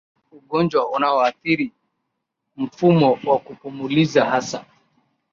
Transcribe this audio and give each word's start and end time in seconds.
ugonjwa 0.31 0.89
unaoathiri 0.89 1.71
mfumo 2.55 3.19
wa 3.25 3.39
kupumulia 3.39 4.25
hasa 4.25 4.65